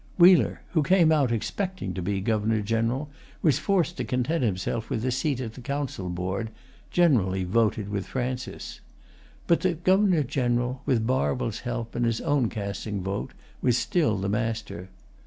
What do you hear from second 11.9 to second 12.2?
and his